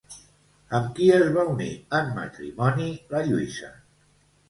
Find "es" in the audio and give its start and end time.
1.17-1.27